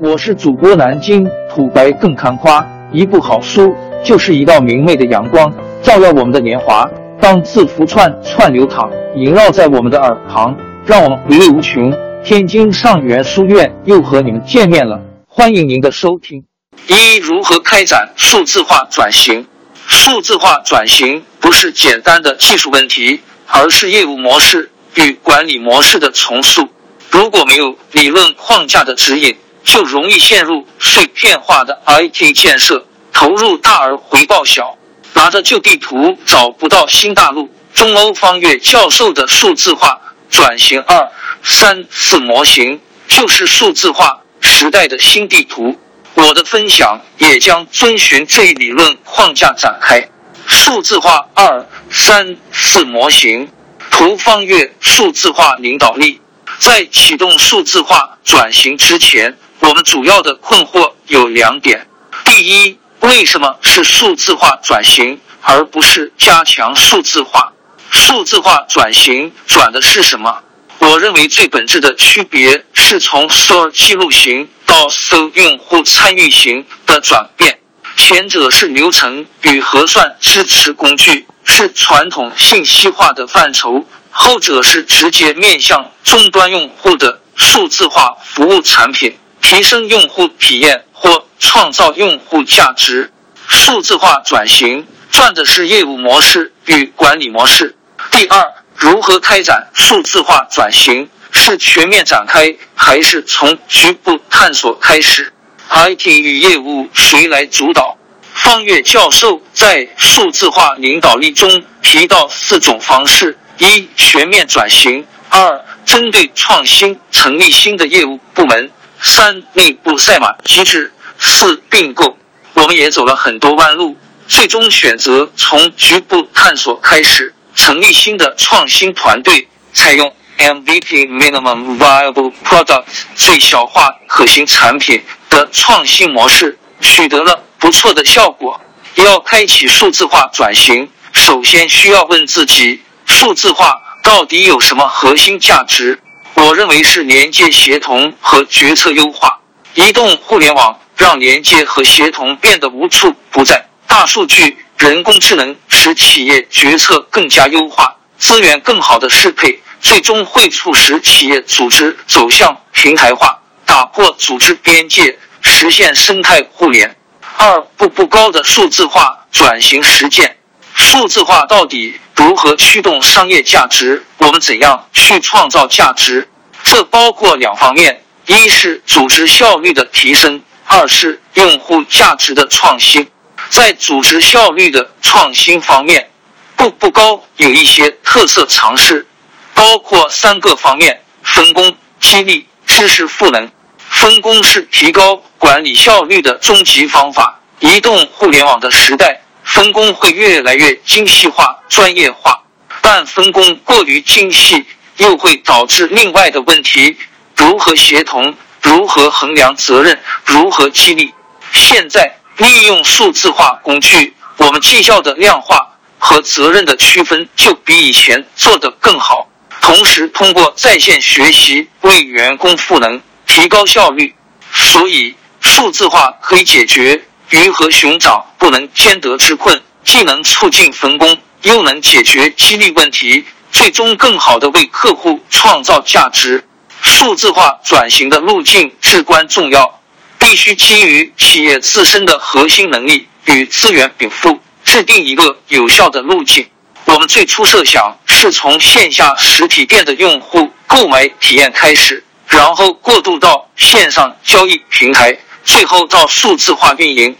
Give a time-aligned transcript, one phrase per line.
[0.00, 3.72] 我是主播南京土白更看花，一部好书
[4.04, 5.52] 就是一道明媚的阳光，
[5.84, 6.84] 照耀我们的年华。
[7.20, 11.94] 当字符串串流淌，萦绕在我们的耳旁，让我们回味无穷。
[12.24, 16.44] 天津上元书院又和你们见面了，欢迎您的收听。
[16.88, 19.46] 一、如何开展数字化转型？
[19.86, 26.68] 数字化转型不是简单的技术问题，而是业务模式与管理模式的重塑。
[27.10, 34.76] 如果没有理论框架的指引，就容易陷入碎片化的 IT 建设，投入大而回报小，
[35.14, 37.50] 拿着旧地图找不到新大陆。
[37.72, 40.00] 中欧方月教授的数字化
[40.30, 41.10] 转型二
[41.42, 45.76] 三四模型，就是数字化时代的新地图。
[46.14, 50.08] 我的分享也将遵循这一理论框架展开。
[50.46, 53.48] 数字化二三四模型，
[53.90, 56.20] 图方月数字化领导力，
[56.60, 59.36] 在启动数字化转型之前。
[59.66, 61.86] 我们主要的困惑有两点：
[62.22, 67.54] 第一，为什么是数字化转型而不是加强数字化？
[67.90, 70.42] 数字化转型转的是什么？
[70.80, 77.58] 我认为最本质的区别是从 Store 记录型到 Store 用户参与型的转变。
[77.96, 89.16] 前者是流程与核算支持工具，是传统信息化的范畴；后者是直接面向终端用户的数字化服务产品。
[89.44, 93.12] 提升用户体验或创造用户价值，
[93.46, 97.76] 数字化转型转的是业务模式与管理模式。
[98.10, 98.42] 第二，
[98.74, 101.08] 如何开展数字化转型？
[101.30, 105.32] 是全面展开，还是从局部探索开始
[105.68, 107.98] ？IT 与业务谁来主导？
[108.32, 118.70] 方月教授在数字化领导力中提到四种方式：一、全面转型；二、针对创新成立新的业务部门。
[119.04, 122.16] 三内部赛马机制，四并购，
[122.54, 123.96] 我们也走了很多弯路，
[124.26, 132.84] 最终选择从局部探索开始，成立新的创新团队，采用 MVP（Minimum Viable Product，
[133.14, 138.58] 最小化可行产品）的创新模式，取得了不错的效果。
[138.96, 146.00] 要开启数字化转型，首先需要问自己：数字化到底有什么核心价值？
[146.34, 149.40] 我认为是连接、协同和决策优化。
[149.74, 153.66] 移动互联网让连接和协同变得无处不在。
[153.86, 166.96] 大数据、人工智能使企业决策更加优化，资源更好的适配，最终会促使企业组织走向平台化，打破组织边界，实现生态互联。
[167.36, 170.36] 二步步高的数字化转型实践。
[170.74, 174.04] 数字化到底如何驱动商业价值？
[174.18, 176.28] 我们怎样去创造价值？
[176.64, 183.08] 这包括两方面：一是组织效率的提升，二是用户价值的创新。
[183.50, 186.10] 在组织效率的创新方面，
[186.56, 189.06] 步步高有一些特色尝试，
[189.54, 193.50] 包括三个方面：分工、激励、知识赋能。
[193.78, 197.40] 分工是提高管理效率的终极方法。
[197.60, 199.20] 移动互联网的时代。
[199.44, 202.42] 分工会越来越精细化、专业化，
[202.80, 204.64] 但分工过于精细
[204.96, 206.96] 又会导致另外的问题：
[207.36, 208.34] 如何协同？
[208.62, 210.00] 如何衡量责任？
[210.24, 211.12] 如何激励？
[211.52, 219.28] 现在利用数字化工具，我们绩效的量化和责任的区分就比以前做得更好。
[219.60, 224.14] 同时，通过在线学习为员工赋能，提高效率。
[224.52, 227.04] 所以，数字化可以解决。
[227.30, 236.44] 鱼和熊掌不能兼得之困，既能促进分工，又能解决激励问题，最终更好的为客户创造价值。
[236.82, 239.80] 数字化转型的路径至关重要，
[240.18, 246.46] 必须基于企业自身的核心能力与资源禀赋，制定一个有效的路径。
[246.84, 255.16] 我们最初设想是从线下实体店的用户购买体验开始，然后过渡到线上交易平台。
[255.44, 257.16] 最后到数字化运营，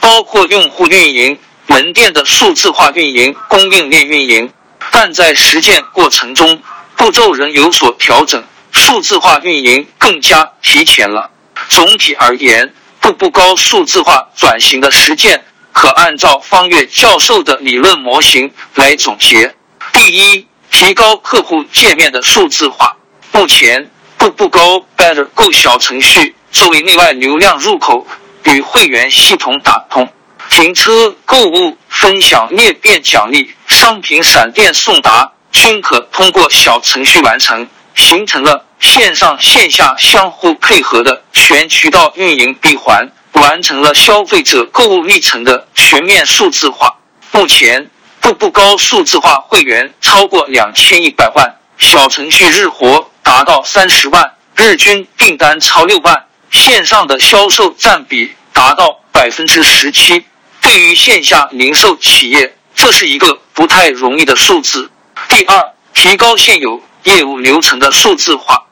[0.00, 4.50] 包括用户运营、门店的数字化运营、供应链运营。
[4.90, 6.60] 但在实践过程中，
[6.96, 8.42] 步骤仍有所调整，
[8.72, 11.30] 数字化运营更加提前了。
[11.68, 19.54] 总体而言，步步高数字化转型的实践可按照方月教授的理论模型来总结：
[19.92, 22.96] 第一，提高客户界面的数字化。
[23.32, 26.34] 目前，步步高 Better Go 小程序。
[26.50, 28.06] 作为内外流量入口，
[28.44, 30.08] 与会员系统打通，
[30.50, 46.96] 停车、购物、分享、裂变奖励、商品闪电送达，均可通过小程序完成，形成了线上线下相互配合的全渠道运营闭环，完成了消费者购物历程的全面数字化。
[47.30, 47.90] 目前，
[48.20, 60.24] 步步高数字化会员超过两千一百万，小程序日活达到三十万，日均订单超六万，线上的销售占比达到百分之十七。
[60.60, 64.90] 对于线下零售企业，这是一个不太容易的数字。
[65.28, 68.64] 第二，提高现有业务流程的数字化。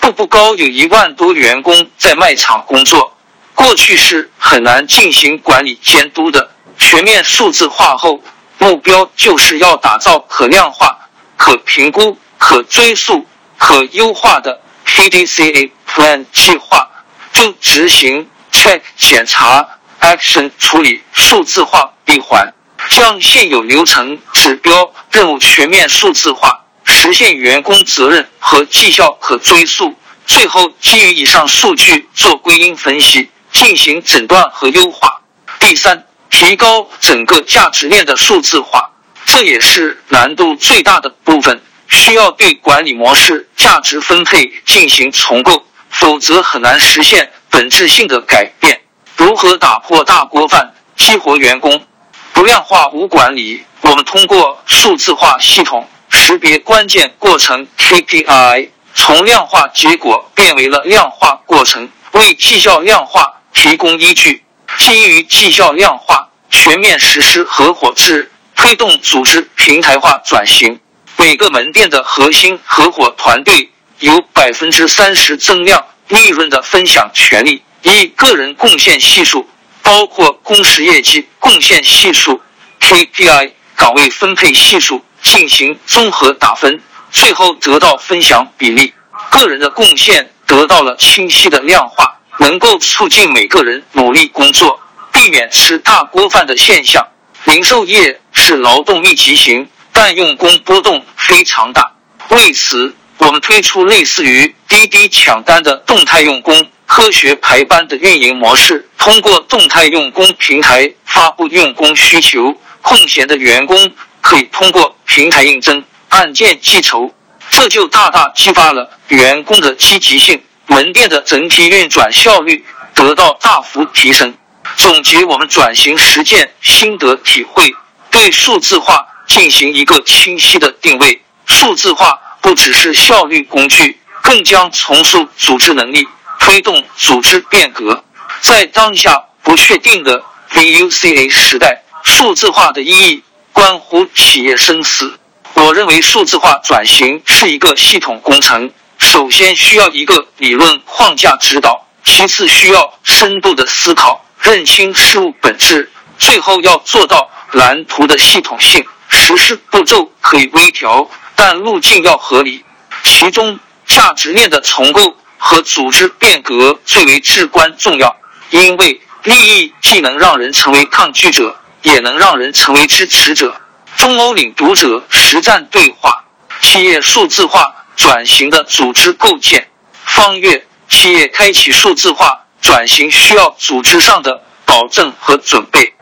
[0.00, 3.16] 步步高有一万多员工在卖场工作，
[3.54, 6.50] 过去是很难进行管理监督的。
[6.78, 8.22] 全面数字化后，
[8.58, 13.26] 目标就是要打造可量化、可评估、可追溯、
[13.56, 16.90] 可优化的 PDCA Plan 计划，
[17.34, 19.68] 就执行 Check 检查、
[20.00, 22.54] Action 处理数字化闭环，
[22.88, 26.60] 将现有流程、指标、任务全面数字化。
[26.84, 29.94] 实现员工责任和绩效可追溯，
[30.26, 35.20] 最后基于以上数据做归因分析，进行诊断和优化。
[35.58, 38.90] 第三，提高整个价值链的数字化，
[39.26, 48.80] 这也是难度最大的部分，需要对管理模式、价值分配进行重构，否则很难实现本质性的改变。
[49.16, 51.86] 如何打破大锅饭，激活员工？
[52.32, 55.88] 不量化无管理，我们通过数字化系统。
[56.10, 64.44] 识别关键过程 KPI，从量化结果变为了量化过程，为绩效量化提供依据。
[64.78, 70.80] 基于绩效量化，全面实施合伙制，推动组织平台化转型。
[71.16, 73.70] 每个门店的核心合伙团队
[74.00, 79.48] 有百分之三十增量利润的分享权利，以个人贡献系数，
[79.82, 82.40] 包括工时业绩贡献系数、
[82.80, 85.04] KPI 岗位分配系数。
[85.24, 88.92] 进行综合打分，最后得到分享比例。
[89.30, 94.78] 个人的贡献得到了清晰的量化，能够促进每个人努力工作，
[95.10, 97.08] 避免吃大锅饭的现象。
[97.44, 101.94] 零售业是劳动密集型，但用工波动非常大。
[102.28, 113.92] 为此，我们推出类似于滴滴抢单的动态用工科学排班的运营模式，通过动态用工平台发布用工需求，空闲的员工。
[114.26, 117.12] 可以通过平台应征、按件计酬，
[117.50, 122.64] 这就大大激发了员工的积极性，门店的整体运转效率
[122.94, 124.32] 得到大幅提升。
[124.78, 127.76] 总结我们转型实践心得体会，
[128.10, 131.20] 对数字化进行一个清晰的定位。
[131.44, 136.06] 数字化不只是效率工具，更将重塑组织能力，
[136.38, 138.04] 推动组织变革。
[138.42, 143.24] 在当下不确定的 VUCA 时代，数字化的意义。
[143.54, 145.18] 关乎企业生死。
[145.54, 158.84] 我认为数字化转型是一个系统工程，首先需要一个理论框架指导，其次需要深度的思考，认清事物本质，最后要做到蓝图的系统性。
[159.08, 162.64] 实施步骤可以微调，但路径要合理。
[163.02, 168.16] 其中，价值链的重构和组织变革最为至关重要，
[168.50, 171.56] 因为利益既能让人成为抗拒者。
[171.84, 173.60] 也能让人成为支持者。
[173.98, 176.24] 中欧领读者实战对话：
[176.62, 179.68] 企业数字化转型的组织构建。
[180.06, 185.92] 方月：企业开启数字化转型需要组织上的保证和准备。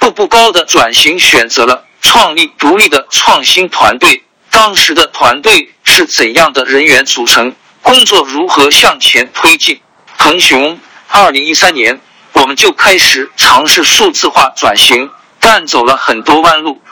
[0.00, 4.24] 步步高的转型选择了创立独立的创新团队。
[4.50, 7.54] 当时的团队是怎样的人员组成？
[7.82, 9.80] 工作如何向前推进？
[10.18, 10.78] 腾雄：
[11.08, 12.00] 二零一三年
[12.32, 15.10] 我们就开始尝试数字化转型。
[15.40, 16.82] 但走了很多弯路。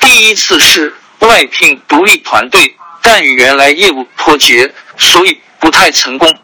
[0.00, 6.36] 第一次是外聘独立团队，但与原来业务脱节，所以不太成功。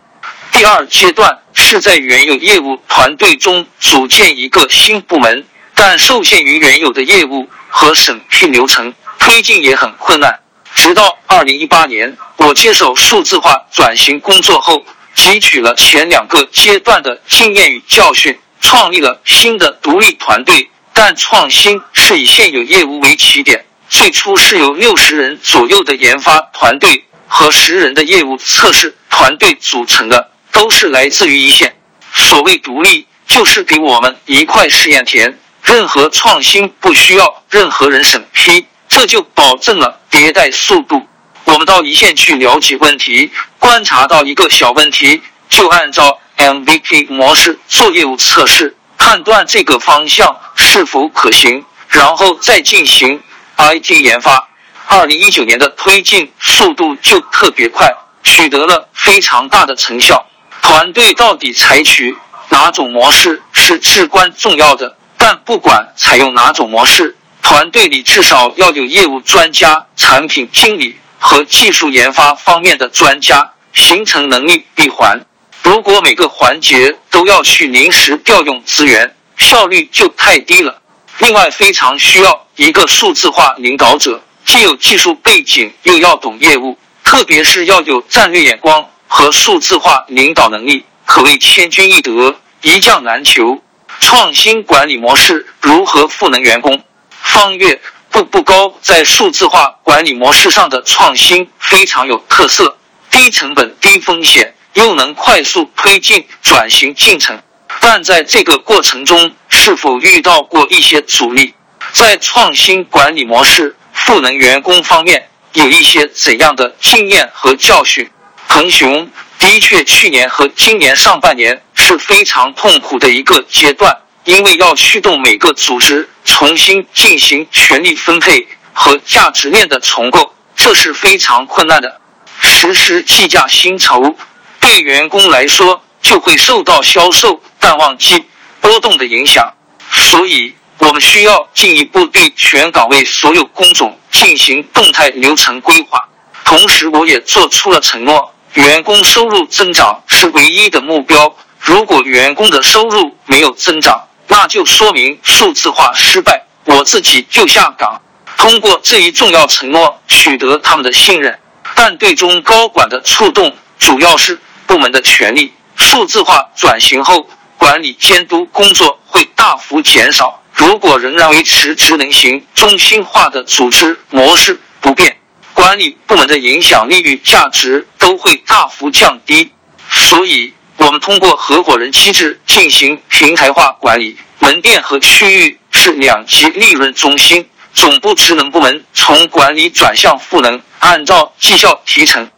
[0.53, 5.45] 第二阶段是在原有业务团队中组建一个新部门，
[5.75, 10.39] 但受限于原有的业务和审批流程，推进也很困难。
[10.75, 14.85] 直到二零一八年，我接手数字化转型工作后，
[15.17, 20.71] 汲取了前两个阶段的经验与教训，创立了新的独立团队。
[20.93, 31.77] 但创新是以现有业务为起点，最初是由六十人左右的研发团队和十人的业务测试团队组成的，都是来自于一线。
[32.13, 38.67] 所谓独立，就是给我们一块试验田，任何创新不需要任何人审批，
[38.99, 41.07] 这就保证了迭代速度。
[41.45, 48.75] 我们到一线去了解问题，观察到一个小问题，就按照 MVP 模式做业务测试。
[48.97, 53.23] 判断这个方向是否可行，然后再进行
[53.57, 54.49] IT 研发。
[54.89, 57.89] 二零一九年的推进速度就特别快，
[58.25, 59.21] 取得了非。
[59.21, 60.27] 常大的成效。
[60.61, 62.17] 团队到底采取
[62.49, 67.17] 哪种模式是至关重要的，但不管采用哪种模式，
[67.49, 75.19] 团队里至少要有业务专家、产品经理和技术研发方面的专家，形成能力闭环。
[75.63, 80.83] 如果每个环节都要去临时调用资源，效率就太低了。
[81.21, 93.63] 另外，非常需要一个数字化领导者，既有技术背景，又要懂业务，特别是要有战略眼光和数字化领导能力，可谓千军易得，一将难求。
[94.01, 96.85] 创新管理模式如何赋能员工？
[97.23, 102.77] 方越步步高在数字化管理模式上的创新非常有特色，
[103.11, 104.55] 低成本、低风险。
[104.75, 107.43] 又能快速推进转型进程，
[107.81, 111.55] 但在这个过程中是否遇到过一些阻力？
[111.91, 118.09] 在创新管理模式赋能员工方面，有一些怎样的经验和教训？
[118.47, 119.11] 恒雄
[119.41, 123.97] 的确，去年和今年上半年是非常痛苦的一个阶段，
[124.29, 131.99] 因为要驱动每个组织重新进行权力分配和价值链的重构，这是非常困难的。
[132.39, 134.15] 实施计价薪酬。
[134.61, 138.23] 对员工来说，就会受到销售淡旺季
[138.61, 139.55] 波动的影响，
[139.91, 146.07] 所以我们需要进一步对全岗位所有工种进行动态流程规划。
[146.45, 151.35] 同时，我也做出了承诺：员工收入增长是唯一的目标。
[151.59, 158.01] 如果员工的收入没有增长，那就说明数字化失败，我自己就下岗。
[158.37, 161.39] 通过这一重要承诺取得他们的信任，
[161.75, 164.39] 但对中高管的触动主要是。
[164.67, 170.43] 部门的权利数字化转型后，管理监督工作会大幅减少。
[170.53, 175.17] 如果仍然维持职能型中心化的组织模式不变，
[175.55, 179.53] 管理部门的影响力与价值都会大幅降低。
[179.91, 192.31] 所以，我们通过合伙人机制进行平台化管理，门店和区域是两级利润中心，总部职能部门从管理转向赋能，按照绩效提成。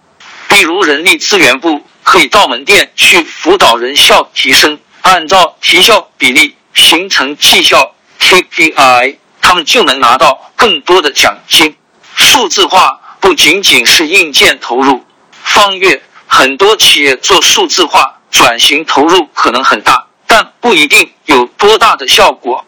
[0.49, 1.83] 比如人力资源部。
[2.03, 11.77] 可以到门店去辅导人效提升，按照提效比例形成绩效 KPI，他们就能拿到更多的奖金。
[12.17, 15.05] 数字化不仅仅是硬件投入，
[15.45, 22.65] 方月很多企业做数字化转型投入可能很大，但不一定有多大的效果。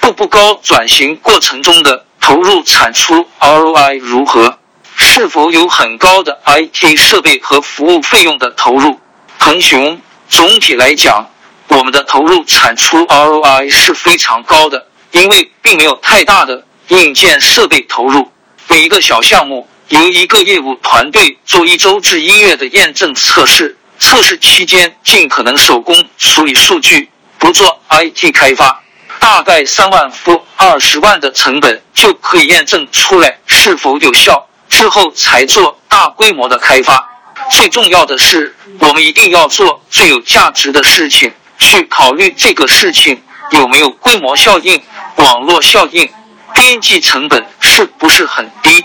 [0.00, 4.58] 步步高转型过程中的投入产出 ROI 如何？
[4.96, 9.00] 是否有很高的 IT 设备和服务费用的投入？
[9.38, 11.30] 恒雄总体来讲，
[11.68, 18.30] 我们的投入产出 ROI 是非常高的，因为并没有太大的硬件设备投入。
[18.68, 27.08] 每一个小项目由一个业务团队做一周至一月的验证测试，测试期间尽可能手工处理数据，
[27.38, 28.82] 不做 IT 开发，
[29.18, 34.46] 大概三万付二十万的成本就可以验证出来是否有效。
[34.68, 37.08] 之后才做大规模的开发。
[37.50, 44.82] 最重要的是，我们一定要做最有价值的事情，去考虑这个事情有没有规模效应、
[45.16, 46.10] 网络效应、
[46.52, 48.84] 边际成本是不是很低。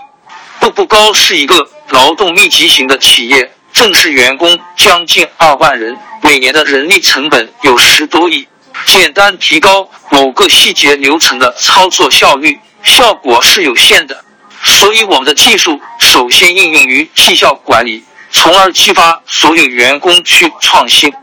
[0.62, 8.46] 步步高是一个劳动密集型的企业，正式员工将近二万人，每年的人力成本有十多亿。
[8.86, 14.22] 简单提高某个细节流程的操作效率，效果是有限的。
[14.66, 21.14] 所以，我们的技术首先应用于绩效管理，从而激发所有员工去创新。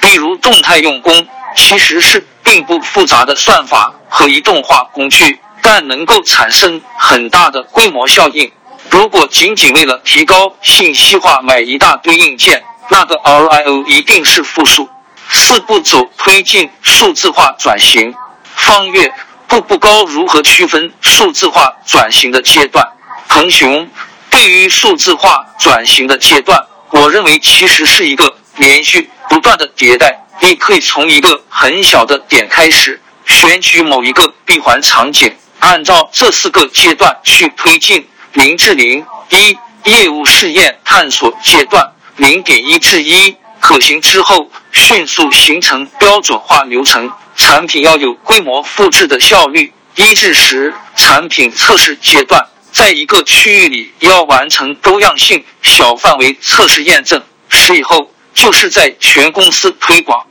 [0.00, 8.50] 比如，动态用工其实是并不复杂的算法和移动化工具，但能够产生很大的规模效应。
[8.90, 14.88] 如果仅仅为了提高信息化买一大堆硬件，那个 RIO 一定是负数。
[15.30, 18.14] 四步走推进数字化转型，
[18.54, 19.12] 方月。
[19.46, 22.86] 步步高如何区分数字化转型的阶段？
[23.28, 23.88] 恒雄
[24.28, 30.22] 对于数字化转型的阶段，我认为其实是一个连续不断的迭代。
[30.40, 38.06] 你可以从一个很小的点开始，选取某一个闭环场景，按照这四个阶段去推进。
[38.32, 47.10] 零至零一业务试验探索阶段，零点一至一可行之后，迅速形成标准化流程。
[47.36, 60.26] 产品要有规模复制的效率，一至十产品测试阶段，在一个区域里要完成多样性小范围测试验证，十以后就是在全公司推广。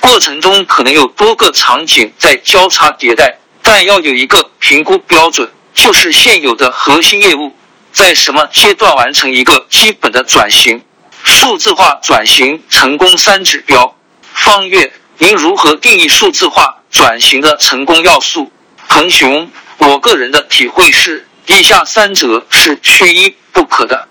[0.00, 7.54] 过程中可能有多个场景在交叉迭代，但要有一个评估标准，就是现有的核心业务
[7.92, 10.82] 在什么阶段完成一个基本的转型。
[11.22, 13.94] 数字化转型成功三指标。
[14.32, 18.50] 方月，您如何定义数字化转型的成功要素？
[18.88, 24.08] 恒雄，我个人的体会是，以下三者是缺一不可的。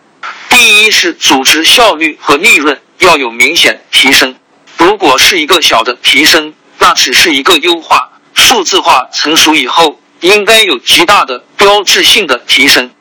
[0.50, 4.36] 第一是组织效率和利润要有明显提升。
[4.78, 8.10] 如果是一个小的提升，那只是一个优化。
[8.36, 12.92] 数字化成熟以后，应该有极大的标志性的提升。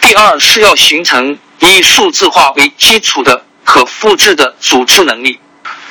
[0.00, 5.38] 第二是要形成以数字化为基础的可复制的组织能力。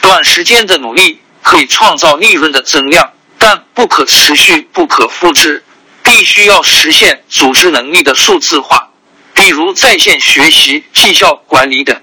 [0.01, 5.63] 短时间的努力可以创造利润的增量，但不可持续、不可复制，
[6.03, 8.89] 必须要实现组织能力的数字化，
[9.33, 12.01] 比如在线学习、绩效管理等。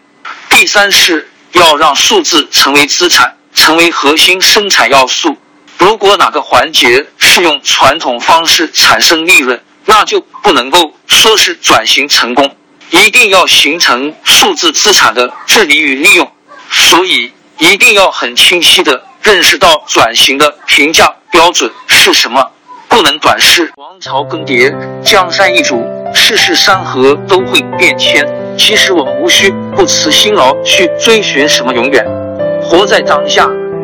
[0.51, 5.37] 第三是要让数字成为资产，成为核心生产要素。
[5.79, 12.57] 如果哪个环节是用传统方式产生利润，那就不能够说是转型成功，
[12.91, 16.31] 一定要形成数字资产的治理与利用。
[16.71, 17.33] 所以。
[17.59, 22.51] 一定要很清晰的认识到转型的评价标准是什么，
[22.87, 23.73] 不能短视。
[23.77, 24.71] 王朝更迭，
[25.03, 28.29] 江山易主，世事山河都会变迁。
[28.59, 32.05] 其实我们无需不辞辛劳去追寻什么永远，
[32.63, 33.49] 活在当下，